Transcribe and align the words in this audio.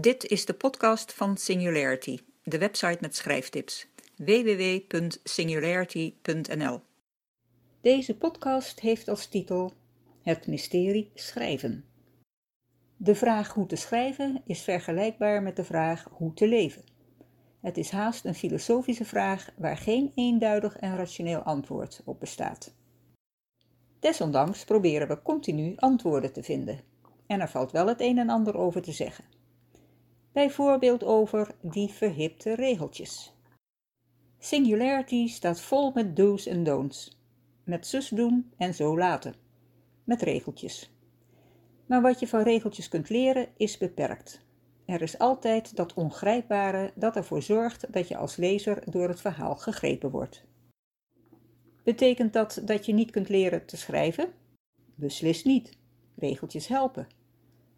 Dit 0.00 0.24
is 0.24 0.44
de 0.44 0.54
podcast 0.54 1.12
van 1.12 1.36
Singularity, 1.36 2.18
de 2.42 2.58
website 2.58 2.98
met 3.00 3.16
schrijftips. 3.16 3.86
www.singularity.nl 4.16 6.80
Deze 7.80 8.16
podcast 8.16 8.80
heeft 8.80 9.08
als 9.08 9.26
titel 9.26 9.72
Het 10.22 10.46
mysterie 10.46 11.10
schrijven. 11.14 11.84
De 12.96 13.14
vraag 13.14 13.54
hoe 13.54 13.66
te 13.66 13.76
schrijven 13.76 14.42
is 14.46 14.62
vergelijkbaar 14.62 15.42
met 15.42 15.56
de 15.56 15.64
vraag 15.64 16.06
hoe 16.10 16.34
te 16.34 16.48
leven. 16.48 16.82
Het 17.60 17.76
is 17.76 17.90
haast 17.90 18.24
een 18.24 18.34
filosofische 18.34 19.04
vraag 19.04 19.50
waar 19.56 19.76
geen 19.76 20.12
eenduidig 20.14 20.76
en 20.76 20.96
rationeel 20.96 21.40
antwoord 21.40 22.02
op 22.04 22.20
bestaat. 22.20 22.74
Desondanks 24.00 24.64
proberen 24.64 25.08
we 25.08 25.22
continu 25.22 25.72
antwoorden 25.76 26.32
te 26.32 26.42
vinden. 26.42 26.80
En 27.26 27.40
er 27.40 27.48
valt 27.48 27.70
wel 27.70 27.86
het 27.86 28.00
een 28.00 28.18
en 28.18 28.28
ander 28.28 28.56
over 28.56 28.82
te 28.82 28.92
zeggen. 28.92 29.24
Bijvoorbeeld 30.38 31.04
over 31.04 31.54
die 31.60 31.88
verhipte 31.88 32.54
regeltjes. 32.54 33.32
Singularity 34.38 35.28
staat 35.28 35.60
vol 35.60 35.92
met 35.94 36.16
do's 36.16 36.46
en 36.46 36.64
don'ts. 36.64 37.18
Met 37.64 37.86
zus 37.86 38.08
doen 38.08 38.52
en 38.56 38.74
zo 38.74 38.98
laten. 38.98 39.34
Met 40.04 40.22
regeltjes. 40.22 40.90
Maar 41.86 42.02
wat 42.02 42.20
je 42.20 42.28
van 42.28 42.42
regeltjes 42.42 42.88
kunt 42.88 43.08
leren 43.08 43.48
is 43.56 43.78
beperkt. 43.78 44.40
Er 44.84 45.02
is 45.02 45.18
altijd 45.18 45.76
dat 45.76 45.94
ongrijpbare 45.94 46.92
dat 46.94 47.16
ervoor 47.16 47.42
zorgt 47.42 47.92
dat 47.92 48.08
je 48.08 48.16
als 48.16 48.36
lezer 48.36 48.82
door 48.90 49.08
het 49.08 49.20
verhaal 49.20 49.56
gegrepen 49.56 50.10
wordt. 50.10 50.44
Betekent 51.82 52.32
dat 52.32 52.62
dat 52.64 52.86
je 52.86 52.92
niet 52.92 53.10
kunt 53.10 53.28
leren 53.28 53.66
te 53.66 53.76
schrijven? 53.76 54.32
Beslist 54.94 55.44
niet. 55.44 55.78
Regeltjes 56.16 56.66
helpen. 56.66 57.17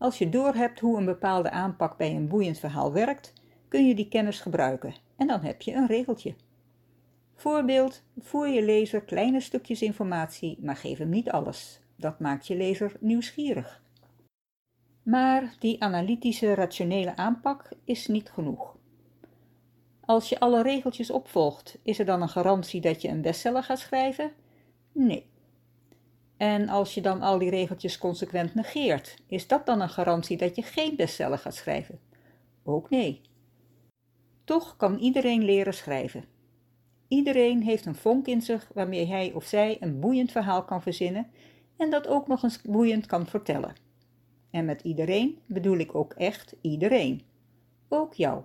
Als 0.00 0.18
je 0.18 0.28
doorhebt 0.28 0.80
hoe 0.80 0.98
een 0.98 1.04
bepaalde 1.04 1.50
aanpak 1.50 1.96
bij 1.96 2.14
een 2.16 2.28
boeiend 2.28 2.58
verhaal 2.58 2.92
werkt, 2.92 3.32
kun 3.68 3.86
je 3.86 3.94
die 3.94 4.08
kennis 4.08 4.40
gebruiken 4.40 4.94
en 5.16 5.26
dan 5.26 5.40
heb 5.40 5.62
je 5.62 5.72
een 5.72 5.86
regeltje. 5.86 6.34
Voorbeeld: 7.34 8.02
voer 8.18 8.48
je 8.48 8.62
lezer 8.62 9.00
kleine 9.00 9.40
stukjes 9.40 9.82
informatie, 9.82 10.58
maar 10.60 10.76
geef 10.76 10.98
hem 10.98 11.08
niet 11.08 11.30
alles. 11.30 11.80
Dat 11.96 12.20
maakt 12.20 12.46
je 12.46 12.56
lezer 12.56 12.96
nieuwsgierig. 13.00 13.82
Maar 15.02 15.54
die 15.58 15.82
analytische, 15.82 16.54
rationele 16.54 17.16
aanpak 17.16 17.68
is 17.84 18.06
niet 18.06 18.30
genoeg. 18.30 18.76
Als 20.00 20.28
je 20.28 20.40
alle 20.40 20.62
regeltjes 20.62 21.10
opvolgt, 21.10 21.78
is 21.82 21.98
er 21.98 22.04
dan 22.04 22.22
een 22.22 22.28
garantie 22.28 22.80
dat 22.80 23.02
je 23.02 23.08
een 23.08 23.22
bestseller 23.22 23.62
gaat 23.62 23.78
schrijven? 23.78 24.32
Nee. 24.92 25.29
En 26.40 26.68
als 26.68 26.94
je 26.94 27.00
dan 27.00 27.22
al 27.22 27.38
die 27.38 27.50
regeltjes 27.50 27.98
consequent 27.98 28.54
negeert, 28.54 29.16
is 29.26 29.46
dat 29.46 29.66
dan 29.66 29.80
een 29.80 29.88
garantie 29.88 30.36
dat 30.36 30.56
je 30.56 30.62
geen 30.62 30.96
bestseller 30.96 31.38
gaat 31.38 31.54
schrijven? 31.54 32.00
Ook 32.62 32.90
nee. 32.90 33.20
Toch 34.44 34.76
kan 34.76 34.98
iedereen 34.98 35.44
leren 35.44 35.74
schrijven. 35.74 36.24
Iedereen 37.08 37.62
heeft 37.62 37.86
een 37.86 37.94
vonk 37.94 38.26
in 38.26 38.42
zich 38.42 38.70
waarmee 38.74 39.06
hij 39.06 39.32
of 39.32 39.44
zij 39.44 39.76
een 39.80 40.00
boeiend 40.00 40.32
verhaal 40.32 40.64
kan 40.64 40.82
verzinnen 40.82 41.30
en 41.76 41.90
dat 41.90 42.06
ook 42.06 42.26
nog 42.26 42.42
eens 42.42 42.62
boeiend 42.62 43.06
kan 43.06 43.26
vertellen. 43.26 43.74
En 44.50 44.64
met 44.64 44.82
iedereen 44.82 45.38
bedoel 45.46 45.78
ik 45.78 45.94
ook 45.94 46.12
echt 46.12 46.56
iedereen. 46.60 47.22
Ook 47.88 48.14
jou. 48.14 48.42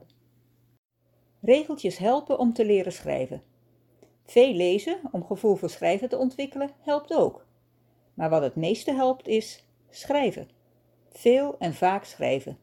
Regeltjes 1.42 1.98
helpen 1.98 2.40
om 2.40 2.54
te 2.54 2.66
leren 2.66 2.94
schrijven. 2.94 3.44
Veel 4.26 4.54
lezen 4.54 5.00
om 5.12 5.26
gevoel 5.26 5.56
voor 5.56 5.70
schrijven 5.70 6.10
te 6.10 6.18
ontwikkelen 6.18 6.70
helpt 6.80 7.14
ook. 7.14 7.45
Maar 8.16 8.30
wat 8.30 8.42
het 8.42 8.56
meeste 8.56 8.94
helpt 8.94 9.28
is 9.28 9.64
schrijven. 9.90 10.50
Veel 11.10 11.56
en 11.60 11.74
vaak 11.74 12.04
schrijven. 12.04 12.58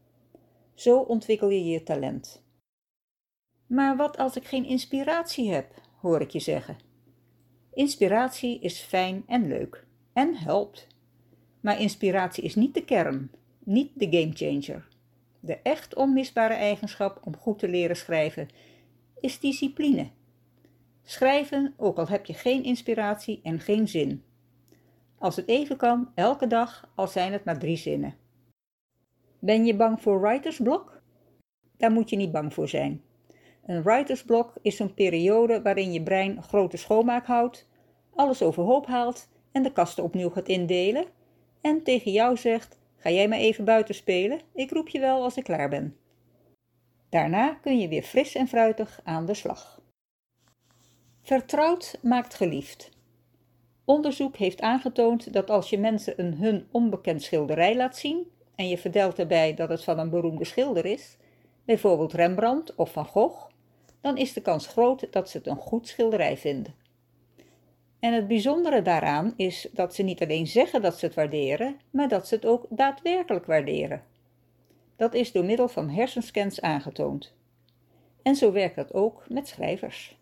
Zo 0.74 0.98
ontwikkel 0.98 1.48
je 1.48 1.64
je 1.64 1.82
talent. 1.82 2.42
Maar 3.66 3.96
wat 3.96 4.18
als 4.18 4.36
ik 4.36 4.44
geen 4.44 4.64
inspiratie 4.64 5.52
heb, 5.52 5.80
hoor 6.00 6.20
ik 6.20 6.30
je 6.30 6.40
zeggen. 6.40 6.76
Inspiratie 7.74 8.60
is 8.60 8.80
fijn 8.80 9.22
en 9.26 9.48
leuk 9.48 9.86
en 10.12 10.34
helpt. 10.36 10.86
Maar 11.60 11.80
inspiratie 11.80 12.44
is 12.44 12.54
niet 12.54 12.74
de 12.74 12.84
kern, 12.84 13.30
niet 13.58 13.90
de 13.94 14.06
gamechanger. 14.10 14.88
De 15.40 15.56
echt 15.62 15.94
onmisbare 15.94 16.54
eigenschap 16.54 17.20
om 17.24 17.36
goed 17.36 17.58
te 17.58 17.68
leren 17.68 17.96
schrijven 17.96 18.48
is 19.20 19.40
discipline. 19.40 20.10
Schrijven, 21.02 21.74
ook 21.76 21.98
al 21.98 22.08
heb 22.08 22.26
je 22.26 22.34
geen 22.34 22.64
inspiratie 22.64 23.40
en 23.42 23.60
geen 23.60 23.88
zin. 23.88 24.22
Als 25.22 25.36
het 25.36 25.48
even 25.48 25.76
kan, 25.76 26.10
elke 26.14 26.46
dag, 26.46 26.90
al 26.94 27.06
zijn 27.06 27.32
het 27.32 27.44
maar 27.44 27.58
drie 27.58 27.76
zinnen. 27.76 28.14
Ben 29.38 29.64
je 29.64 29.76
bang 29.76 30.02
voor 30.02 30.20
writersblok? 30.20 31.02
Daar 31.76 31.92
moet 31.92 32.10
je 32.10 32.16
niet 32.16 32.32
bang 32.32 32.54
voor 32.54 32.68
zijn. 32.68 33.02
Een 33.66 33.82
writersblok 33.82 34.52
is 34.62 34.78
een 34.78 34.94
periode 34.94 35.62
waarin 35.62 35.92
je 35.92 36.02
brein 36.02 36.42
grote 36.42 36.76
schoonmaak 36.76 37.26
houdt, 37.26 37.68
alles 38.14 38.42
overhoop 38.42 38.86
haalt 38.86 39.28
en 39.52 39.62
de 39.62 39.72
kasten 39.72 40.04
opnieuw 40.04 40.30
gaat 40.30 40.48
indelen 40.48 41.04
en 41.60 41.82
tegen 41.82 42.12
jou 42.12 42.36
zegt: 42.36 42.78
Ga 42.96 43.10
jij 43.10 43.28
maar 43.28 43.38
even 43.38 43.64
buiten 43.64 43.94
spelen, 43.94 44.40
ik 44.54 44.70
roep 44.70 44.88
je 44.88 45.00
wel 45.00 45.22
als 45.22 45.36
ik 45.36 45.44
klaar 45.44 45.68
ben. 45.68 45.96
Daarna 47.08 47.54
kun 47.54 47.78
je 47.78 47.88
weer 47.88 48.02
fris 48.02 48.34
en 48.34 48.48
fruitig 48.48 49.00
aan 49.04 49.26
de 49.26 49.34
slag. 49.34 49.80
Vertrouwd 51.22 51.98
maakt 52.02 52.34
geliefd. 52.34 52.90
Onderzoek 53.92 54.36
heeft 54.36 54.60
aangetoond 54.60 55.32
dat 55.32 55.50
als 55.50 55.70
je 55.70 55.78
mensen 55.78 56.20
een 56.20 56.34
hun 56.34 56.66
onbekend 56.70 57.22
schilderij 57.22 57.76
laat 57.76 57.96
zien 57.96 58.30
en 58.54 58.68
je 58.68 58.78
vertelt 58.78 59.18
erbij 59.18 59.54
dat 59.54 59.68
het 59.68 59.84
van 59.84 59.98
een 59.98 60.10
beroemde 60.10 60.44
schilder 60.44 60.84
is, 60.84 61.16
bijvoorbeeld 61.64 62.12
Rembrandt 62.12 62.74
of 62.74 62.92
Van 62.92 63.04
Gogh, 63.04 63.48
dan 64.00 64.16
is 64.16 64.32
de 64.32 64.40
kans 64.40 64.66
groot 64.66 65.12
dat 65.12 65.30
ze 65.30 65.36
het 65.36 65.46
een 65.46 65.56
goed 65.56 65.88
schilderij 65.88 66.36
vinden. 66.36 66.74
En 68.00 68.12
het 68.12 68.28
bijzondere 68.28 68.82
daaraan 68.82 69.32
is 69.36 69.68
dat 69.72 69.94
ze 69.94 70.02
niet 70.02 70.22
alleen 70.22 70.46
zeggen 70.46 70.82
dat 70.82 70.98
ze 70.98 71.06
het 71.06 71.14
waarderen, 71.14 71.80
maar 71.90 72.08
dat 72.08 72.28
ze 72.28 72.34
het 72.34 72.46
ook 72.46 72.66
daadwerkelijk 72.68 73.46
waarderen. 73.46 74.02
Dat 74.96 75.14
is 75.14 75.32
door 75.32 75.44
middel 75.44 75.68
van 75.68 75.90
hersenscans 75.90 76.60
aangetoond. 76.60 77.34
En 78.22 78.34
zo 78.34 78.52
werkt 78.52 78.76
dat 78.76 78.94
ook 78.94 79.24
met 79.28 79.48
schrijvers. 79.48 80.20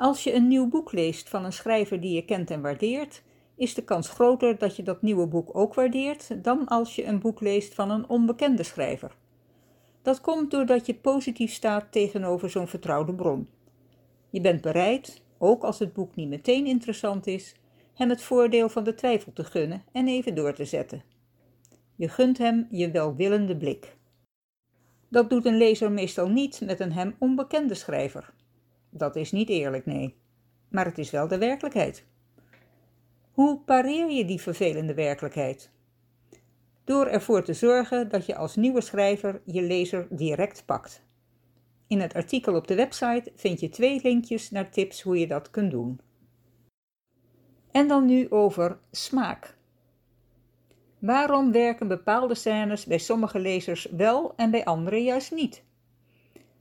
Als 0.00 0.24
je 0.24 0.34
een 0.34 0.48
nieuw 0.48 0.68
boek 0.68 0.92
leest 0.92 1.28
van 1.28 1.44
een 1.44 1.52
schrijver 1.52 2.00
die 2.00 2.14
je 2.14 2.24
kent 2.24 2.50
en 2.50 2.60
waardeert, 2.60 3.22
is 3.56 3.74
de 3.74 3.84
kans 3.84 4.08
groter 4.08 4.58
dat 4.58 4.76
je 4.76 4.82
dat 4.82 5.02
nieuwe 5.02 5.26
boek 5.26 5.56
ook 5.56 5.74
waardeert 5.74 6.44
dan 6.44 6.66
als 6.66 6.94
je 6.94 7.04
een 7.04 7.20
boek 7.20 7.40
leest 7.40 7.74
van 7.74 7.90
een 7.90 8.08
onbekende 8.08 8.62
schrijver. 8.62 9.16
Dat 10.02 10.20
komt 10.20 10.50
doordat 10.50 10.86
je 10.86 10.94
positief 10.94 11.52
staat 11.52 11.92
tegenover 11.92 12.50
zo'n 12.50 12.68
vertrouwde 12.68 13.14
bron. 13.14 13.48
Je 14.30 14.40
bent 14.40 14.60
bereid, 14.60 15.22
ook 15.38 15.62
als 15.62 15.78
het 15.78 15.92
boek 15.92 16.14
niet 16.14 16.28
meteen 16.28 16.66
interessant 16.66 17.26
is, 17.26 17.54
hem 17.94 18.08
het 18.08 18.22
voordeel 18.22 18.68
van 18.68 18.84
de 18.84 18.94
twijfel 18.94 19.32
te 19.32 19.44
gunnen 19.44 19.84
en 19.92 20.08
even 20.08 20.34
door 20.34 20.54
te 20.54 20.64
zetten. 20.64 21.02
Je 21.96 22.08
gunt 22.08 22.38
hem 22.38 22.66
je 22.70 22.90
welwillende 22.90 23.56
blik. 23.56 23.96
Dat 25.08 25.30
doet 25.30 25.44
een 25.44 25.56
lezer 25.56 25.92
meestal 25.92 26.28
niet 26.28 26.60
met 26.60 26.80
een 26.80 26.92
hem 26.92 27.14
onbekende 27.18 27.74
schrijver. 27.74 28.32
Dat 28.90 29.16
is 29.16 29.32
niet 29.32 29.48
eerlijk, 29.48 29.86
nee. 29.86 30.16
Maar 30.68 30.84
het 30.84 30.98
is 30.98 31.10
wel 31.10 31.28
de 31.28 31.38
werkelijkheid. 31.38 32.04
Hoe 33.30 33.58
pareer 33.58 34.10
je 34.10 34.24
die 34.24 34.40
vervelende 34.40 34.94
werkelijkheid? 34.94 35.70
Door 36.84 37.06
ervoor 37.06 37.42
te 37.42 37.52
zorgen 37.52 38.08
dat 38.08 38.26
je 38.26 38.36
als 38.36 38.56
nieuwe 38.56 38.80
schrijver 38.80 39.40
je 39.44 39.62
lezer 39.62 40.06
direct 40.10 40.62
pakt. 40.66 41.02
In 41.86 42.00
het 42.00 42.14
artikel 42.14 42.54
op 42.54 42.66
de 42.66 42.74
website 42.74 43.32
vind 43.34 43.60
je 43.60 43.68
twee 43.68 44.00
linkjes 44.02 44.50
naar 44.50 44.70
tips 44.70 45.02
hoe 45.02 45.18
je 45.18 45.26
dat 45.26 45.50
kunt 45.50 45.70
doen. 45.70 46.00
En 47.70 47.88
dan 47.88 48.06
nu 48.06 48.30
over 48.30 48.78
smaak. 48.90 49.56
Waarom 50.98 51.52
werken 51.52 51.88
bepaalde 51.88 52.34
scènes 52.34 52.84
bij 52.84 52.98
sommige 52.98 53.38
lezers 53.38 53.84
wel 53.84 54.32
en 54.36 54.50
bij 54.50 54.64
anderen 54.64 55.02
juist 55.02 55.32
niet? 55.32 55.62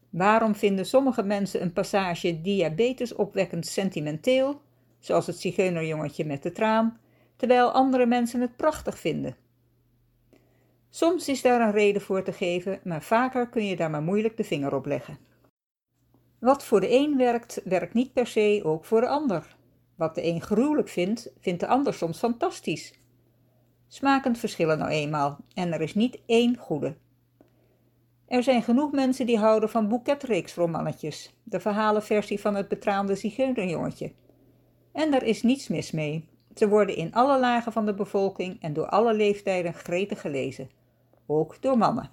Waarom 0.10 0.56
vinden 0.56 0.86
sommige 0.86 1.24
mensen 1.24 1.62
een 1.62 1.74
passage 1.74 2.42
diabetes 2.42 3.16
opwekkend 3.16 3.66
sentimenteel, 3.66 4.62
zoals 5.00 5.28
het 5.28 5.40
zigeunerjongetje 5.40 6.26
met 6.26 6.44
de 6.44 6.52
traan, 6.52 7.00
terwijl 7.36 7.72
andere 7.72 8.06
mensen 8.06 8.42
het 8.42 8.56
prachtig 8.56 9.00
vinden? 9.00 9.36
Soms 10.90 11.28
is 11.28 11.42
daar 11.42 11.62
een 11.62 11.72
reden 11.72 12.02
voor 12.02 12.24
te 12.24 12.34
geven, 12.34 12.80
maar 12.84 13.04
vaker 13.04 13.50
kun 13.50 13.66
je 13.66 13.76
daar 13.76 13.90
maar 13.90 14.02
moeilijk 14.02 14.38
de 14.38 14.44
vinger 14.44 14.76
op 14.76 14.86
leggen. 14.86 15.18
Wat 16.40 16.64
voor 16.64 16.80
de 16.80 16.94
een 16.94 17.18
werkt, 17.18 17.62
werkt 17.64 17.94
niet 17.94 18.14
per 18.14 18.28
se 18.28 18.62
ook 18.64 18.86
voor 18.86 19.02
de 19.02 19.08
ander. 19.08 19.56
Wat 19.96 20.16
de 20.16 20.26
een 20.26 20.42
gruwelijk 20.42 20.90
vindt, 20.90 21.32
vindt 21.40 21.60
de 21.60 21.68
ander 21.68 21.94
soms 21.94 22.18
fantastisch. 22.18 22.94
Smaken 23.88 24.36
verschillen 24.36 24.78
nou 24.78 24.90
eenmaal 24.90 25.38
en 25.54 25.74
er 25.74 25.82
is 25.82 25.96
niet 25.96 26.20
één 26.26 26.58
goede. 26.58 26.96
Er 28.30 28.44
zijn 28.44 28.64
genoeg 28.64 28.92
mensen 28.92 29.26
die 29.26 29.38
houden 29.38 29.70
van 29.70 29.88
boeketreeksromannetjes, 29.88 31.34
de 31.44 31.60
verhalenversie 31.60 32.40
van 32.40 32.56
het 32.56 32.68
betraande 32.68 33.16
zigeunerjongetje. 33.16 34.12
En 34.92 35.12
daar 35.12 35.24
is 35.24 35.44
niets 35.44 35.68
mis 35.68 35.92
mee. 35.92 36.30
Ze 36.56 36.68
worden 36.68 36.96
in 36.96 37.14
alle 37.14 37.40
lagen 37.40 37.72
van 37.72 37.86
de 37.86 37.94
bevolking 37.94 38.62
en 38.62 38.74
door 38.74 38.86
alle 38.86 39.14
leeftijden 39.14 39.74
gretig 39.74 40.22
gelezen, 40.22 40.70
ook 41.26 41.62
door 41.62 41.78
mannen. 41.78 42.10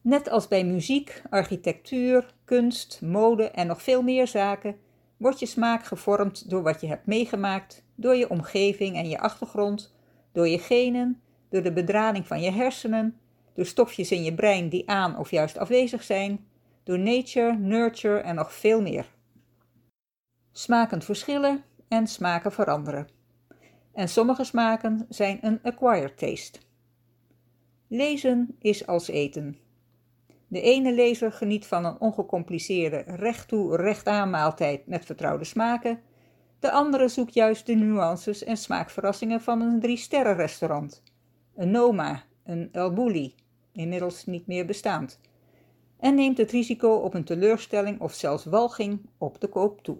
Net 0.00 0.30
als 0.30 0.48
bij 0.48 0.64
muziek, 0.64 1.22
architectuur, 1.30 2.34
kunst, 2.44 3.00
mode 3.02 3.50
en 3.50 3.66
nog 3.66 3.82
veel 3.82 4.02
meer 4.02 4.26
zaken, 4.26 4.76
wordt 5.16 5.38
je 5.38 5.46
smaak 5.46 5.84
gevormd 5.84 6.50
door 6.50 6.62
wat 6.62 6.80
je 6.80 6.86
hebt 6.86 7.06
meegemaakt, 7.06 7.84
door 7.94 8.14
je 8.14 8.30
omgeving 8.30 8.96
en 8.96 9.08
je 9.08 9.18
achtergrond, 9.18 9.94
door 10.32 10.48
je 10.48 10.58
genen, 10.58 11.20
door 11.48 11.62
de 11.62 11.72
bedrading 11.72 12.26
van 12.26 12.40
je 12.40 12.50
hersenen, 12.50 13.18
door 13.56 13.66
stofjes 13.66 14.10
in 14.10 14.22
je 14.22 14.34
brein 14.34 14.68
die 14.68 14.88
aan 14.88 15.18
of 15.18 15.30
juist 15.30 15.58
afwezig 15.58 16.02
zijn, 16.02 16.46
door 16.82 16.98
nature, 16.98 17.56
nurture 17.56 18.18
en 18.18 18.34
nog 18.34 18.52
veel 18.52 18.82
meer. 18.82 19.14
Smaken 20.52 21.02
verschillen 21.02 21.64
en 21.88 22.06
smaken 22.06 22.52
veranderen. 22.52 23.08
En 23.92 24.08
sommige 24.08 24.44
smaken 24.44 25.06
zijn 25.08 25.38
een 25.40 25.58
acquired 25.62 26.18
taste. 26.18 26.58
Lezen 27.88 28.56
is 28.58 28.86
als 28.86 29.08
eten. 29.08 29.58
De 30.48 30.60
ene 30.60 30.92
lezer 30.92 31.32
geniet 31.32 31.66
van 31.66 31.84
een 31.84 32.00
ongecompliceerde 32.00 33.02
recht 33.06 33.48
toe 33.48 33.76
recht 33.76 34.04
maaltijd 34.06 34.86
met 34.86 35.04
vertrouwde 35.04 35.44
smaken. 35.44 36.00
De 36.58 36.70
andere 36.70 37.08
zoekt 37.08 37.34
juist 37.34 37.66
de 37.66 37.74
nuances 37.74 38.44
en 38.44 38.56
smaakverrassingen 38.56 39.40
van 39.40 39.60
een 39.60 39.80
drie-sterren 39.80 40.36
restaurant. 40.36 41.02
Een 41.54 41.70
Noma, 41.70 42.22
een 42.44 42.68
El 42.72 42.92
Bulli, 42.92 43.34
inmiddels 43.76 44.26
niet 44.26 44.46
meer 44.46 44.66
bestaand. 44.66 45.20
En 45.98 46.14
neemt 46.14 46.38
het 46.38 46.50
risico 46.50 46.94
op 46.94 47.14
een 47.14 47.24
teleurstelling 47.24 48.00
of 48.00 48.14
zelfs 48.14 48.44
walging 48.44 49.00
op 49.18 49.40
de 49.40 49.48
koop 49.48 49.82
toe. 49.82 49.98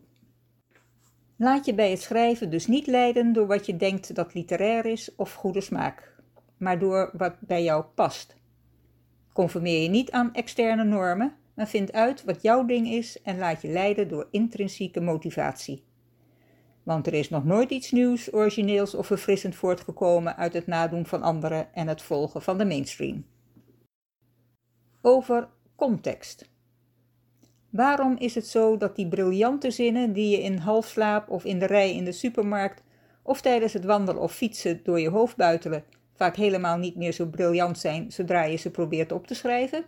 Laat 1.37 1.65
je 1.65 1.75
bij 1.75 1.91
het 1.91 2.01
schrijven 2.01 2.51
dus 2.51 2.67
niet 2.67 2.87
leiden 2.87 3.33
door 3.33 3.47
wat 3.47 3.67
je 3.67 3.77
denkt 3.77 4.15
dat 4.15 4.35
literair 4.35 4.87
is 4.87 5.15
of 5.17 5.35
goede 5.35 5.61
smaak, 5.61 6.15
maar 6.57 6.79
door 6.79 7.11
wat 7.17 7.35
bij 7.41 7.63
jou 7.63 7.85
past. 7.95 8.37
Conformeer 9.33 9.83
je 9.83 9.89
niet 9.89 10.11
aan 10.11 10.35
externe 10.35 10.85
normen, 10.85 11.35
maar 11.55 11.69
vind 11.69 11.93
uit 11.93 12.25
wat 12.25 12.43
jouw 12.43 12.65
ding 12.65 12.89
is 12.89 13.23
en 13.23 13.39
laat 13.39 13.63
je 13.63 13.69
leiden 13.69 14.09
door 14.09 14.29
intrinsieke 14.31 15.01
motivatie. 15.01 15.85
Want 16.83 17.07
er 17.07 17.15
is 17.15 17.29
nog 17.29 17.45
nooit 17.45 17.71
iets 17.71 17.91
nieuws, 17.91 18.33
origineels 18.33 18.95
of 18.95 19.07
verfrissend 19.07 19.55
voortgekomen 19.55 20.37
uit 20.37 20.53
het 20.53 20.67
nadoen 20.67 21.07
van 21.07 21.23
anderen 21.23 21.75
en 21.75 21.89
het 21.89 22.03
volgen 22.03 22.43
van 22.43 22.59
de 22.59 22.65
mainstream. 22.65 23.25
Over 25.09 25.49
context. 25.77 26.49
Waarom 27.71 28.17
is 28.19 28.35
het 28.35 28.47
zo 28.47 28.77
dat 28.77 28.97
die 28.97 29.09
briljante 29.09 29.71
zinnen 29.71 30.13
die 30.13 30.31
je 30.31 30.43
in 30.43 30.59
halfslaap 30.59 31.31
of 31.31 31.45
in 31.45 31.59
de 31.59 31.67
rij 31.67 31.95
in 31.95 32.05
de 32.05 32.13
supermarkt 32.13 32.83
of 33.23 33.41
tijdens 33.41 33.73
het 33.73 33.85
wandelen 33.85 34.23
of 34.23 34.33
fietsen 34.33 34.81
door 34.83 35.01
je 35.01 35.09
hoofd 35.09 35.37
buitelen 35.37 35.85
vaak 36.15 36.37
helemaal 36.37 36.79
niet 36.79 36.97
meer 36.97 37.13
zo 37.13 37.27
briljant 37.27 37.79
zijn 37.79 38.13
zodra 38.13 38.45
je 38.45 38.57
ze 38.57 38.71
probeert 38.71 39.13
op 39.13 39.27
te 39.27 39.35
schrijven? 39.35 39.85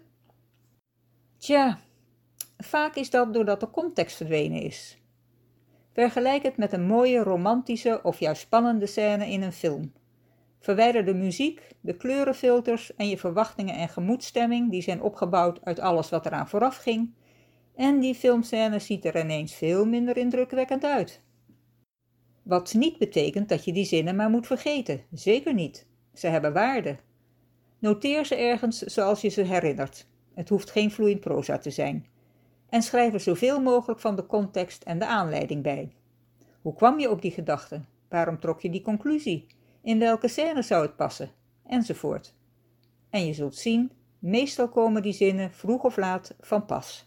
Tja, 1.38 1.80
vaak 2.56 2.94
is 2.94 3.10
dat 3.10 3.34
doordat 3.34 3.60
de 3.60 3.70
context 3.70 4.16
verdwenen 4.16 4.62
is. 4.62 4.98
Vergelijk 5.92 6.42
het 6.42 6.56
met 6.56 6.72
een 6.72 6.86
mooie 6.86 7.22
romantische 7.22 8.00
of 8.02 8.20
juist 8.20 8.40
spannende 8.40 8.86
scène 8.86 9.26
in 9.26 9.42
een 9.42 9.52
film. 9.52 9.92
Verwijder 10.60 11.04
de 11.04 11.14
muziek, 11.14 11.74
de 11.80 11.96
kleurenfilters 11.96 12.94
en 12.94 13.08
je 13.08 13.18
verwachtingen 13.18 13.74
en 13.74 13.88
gemoedstemming 13.88 14.70
die 14.70 14.82
zijn 14.82 15.02
opgebouwd 15.02 15.64
uit 15.64 15.80
alles 15.80 16.10
wat 16.10 16.26
eraan 16.26 16.48
vooraf 16.48 16.76
ging, 16.76 17.14
en 17.74 18.00
die 18.00 18.14
filmscène 18.14 18.78
ziet 18.78 19.04
er 19.04 19.20
ineens 19.20 19.54
veel 19.54 19.86
minder 19.86 20.16
indrukwekkend 20.16 20.84
uit. 20.84 21.22
Wat 22.42 22.74
niet 22.74 22.98
betekent 22.98 23.48
dat 23.48 23.64
je 23.64 23.72
die 23.72 23.84
zinnen 23.84 24.16
maar 24.16 24.30
moet 24.30 24.46
vergeten, 24.46 25.00
zeker 25.12 25.54
niet. 25.54 25.86
Ze 26.14 26.26
hebben 26.26 26.52
waarde. 26.52 26.96
Noteer 27.78 28.24
ze 28.24 28.34
ergens 28.34 28.78
zoals 28.78 29.20
je 29.20 29.28
ze 29.28 29.42
herinnert. 29.42 30.06
Het 30.34 30.48
hoeft 30.48 30.70
geen 30.70 30.90
vloeiend 30.90 31.20
proza 31.20 31.58
te 31.58 31.70
zijn. 31.70 32.06
En 32.68 32.82
schrijf 32.82 33.12
er 33.12 33.20
zoveel 33.20 33.60
mogelijk 33.60 34.00
van 34.00 34.16
de 34.16 34.26
context 34.26 34.82
en 34.82 34.98
de 34.98 35.06
aanleiding 35.06 35.62
bij. 35.62 35.92
Hoe 36.62 36.74
kwam 36.74 36.98
je 36.98 37.10
op 37.10 37.22
die 37.22 37.30
gedachte? 37.30 37.80
Waarom 38.08 38.40
trok 38.40 38.60
je 38.60 38.70
die 38.70 38.82
conclusie? 38.82 39.46
In 39.82 39.98
welke 39.98 40.28
scène 40.28 40.62
zou 40.62 40.82
het 40.82 40.96
passen? 40.96 41.30
Enzovoort. 41.66 42.34
En 43.10 43.26
je 43.26 43.32
zult 43.32 43.56
zien, 43.56 43.92
meestal 44.18 44.68
komen 44.68 45.02
die 45.02 45.12
zinnen 45.12 45.52
vroeg 45.52 45.82
of 45.82 45.96
laat 45.96 46.34
van 46.40 46.64
pas. 46.64 47.06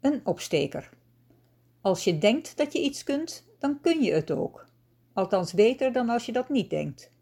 Een 0.00 0.26
opsteker. 0.26 0.90
Als 1.80 2.04
je 2.04 2.18
denkt 2.18 2.56
dat 2.56 2.72
je 2.72 2.82
iets 2.82 3.04
kunt, 3.04 3.46
dan 3.58 3.80
kun 3.80 4.02
je 4.02 4.12
het 4.12 4.30
ook. 4.30 4.66
Althans 5.12 5.52
beter 5.52 5.92
dan 5.92 6.08
als 6.08 6.26
je 6.26 6.32
dat 6.32 6.48
niet 6.48 6.70
denkt. 6.70 7.12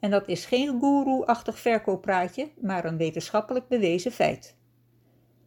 En 0.00 0.10
dat 0.10 0.28
is 0.28 0.44
geen 0.44 0.80
goeroe-achtig 0.80 1.58
verkooppraatje, 1.58 2.50
maar 2.60 2.84
een 2.84 2.96
wetenschappelijk 2.96 3.68
bewezen 3.68 4.12
feit. 4.12 4.56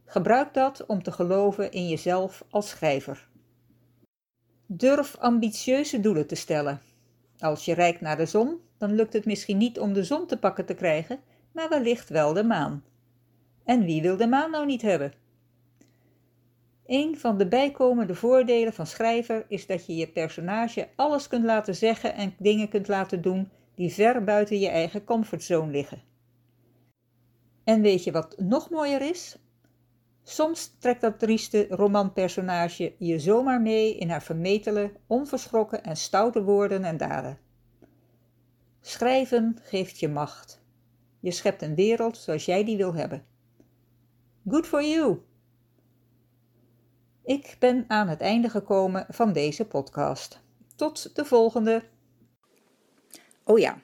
Gebruik 0.06 0.54
dat 0.54 0.86
om 0.86 1.04
te 1.04 1.12
geloven 1.12 1.72
in 1.72 1.88
jezelf 1.88 2.46
als 2.50 2.70
schrijver. 2.70 3.28
Durf 4.66 5.16
ambitieuze 5.18 6.00
doelen 6.00 6.28
te 6.28 6.36
stellen. 6.36 6.82
Als 7.40 7.66
je 7.66 7.74
rijdt 7.74 8.02
naar 8.02 8.18
de 8.18 8.26
zon, 8.26 8.60
dan 8.78 8.94
lukt 8.94 9.14
het 9.14 9.26
misschien 9.26 9.58
niet 9.58 9.80
om 9.80 9.94
de 9.94 10.04
zon 10.04 10.28
te 10.28 10.38
pakken 10.38 10.66
te 10.66 10.74
krijgen, 10.74 11.20
maar 11.52 11.70
wellicht 11.70 12.10
wel 12.10 12.34
de 12.34 12.44
maan. 12.44 12.84
En 13.64 13.86
wie 13.86 14.02
wil 14.02 14.18
de 14.18 14.28
maan 14.28 14.52
nou 14.52 14.66
niet 14.66 14.82
hebben? 14.82 15.14
Een 16.86 17.18
van 17.18 17.38
de 17.38 17.48
bijkomende 17.48 18.16
voordelen 18.16 18.74
van 18.74 18.88
schrijver 18.88 19.46
is 19.48 19.66
dat 19.66 19.86
je 19.86 19.96
je 19.96 20.08
personage 20.08 20.88
alles 20.96 21.28
kunt 21.28 21.46
laten 21.46 21.76
zeggen 21.76 22.16
en 22.16 22.36
dingen 22.38 22.70
kunt 22.70 22.88
laten 22.88 23.22
doen 23.22 23.50
die 23.76 23.94
ver 23.94 24.24
buiten 24.24 24.60
je 24.60 24.68
eigen 24.68 25.04
comfortzone 25.04 25.72
liggen. 25.72 26.02
En 27.64 27.82
weet 27.82 28.04
je 28.04 28.12
wat 28.12 28.36
nog 28.38 28.70
mooier 28.70 29.02
is? 29.02 29.38
Soms 30.24 30.76
trekt 30.80 31.02
dat 31.02 31.20
trieste 31.20 31.68
romanpersonage 31.70 32.96
je 32.98 33.20
zomaar 33.20 33.62
mee 33.62 33.98
in 33.98 34.10
haar 34.10 34.24
vermetele, 34.24 34.92
onverschrokken 35.08 35.84
en 35.84 35.98
stoute 35.98 36.44
woorden 36.44 36.84
en 36.84 36.98
daden. 36.98 37.38
Schrijven 38.82 39.58
geeft 39.62 40.00
je 40.00 40.08
macht. 40.08 40.62
Je 41.20 41.32
schept 41.32 41.62
een 41.62 41.76
wereld 41.76 42.18
zoals 42.18 42.46
jij 42.46 42.64
die 42.66 42.78
wil 42.78 42.94
hebben. 42.94 43.26
Good 44.48 44.68
for 44.68 44.84
you! 44.84 45.20
Ik 47.24 47.56
ben 47.60 47.86
aan 47.88 48.08
het 48.08 48.22
einde 48.22 48.50
gekomen 48.50 49.06
van 49.10 49.34
deze 49.34 49.66
podcast. 49.66 50.42
Tot 50.76 51.16
de 51.16 51.26
volgende! 51.26 51.84
Oh 53.44 53.60
ja, 53.60 53.82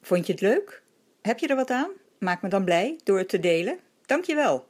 vond 0.00 0.26
je 0.26 0.32
het 0.32 0.40
leuk? 0.40 0.82
Heb 1.22 1.38
je 1.38 1.46
er 1.46 1.56
wat 1.56 1.70
aan? 1.70 1.90
Maak 2.18 2.42
me 2.42 2.48
dan 2.48 2.64
blij 2.64 3.00
door 3.04 3.18
het 3.18 3.28
te 3.28 3.38
delen. 3.38 3.78
Dankjewel. 4.06 4.66